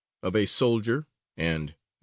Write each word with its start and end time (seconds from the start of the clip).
of 0.23 0.35
a 0.35 0.47
soldier, 0.47 1.05
and 1.37 1.61
(N.C.) 1.69 1.75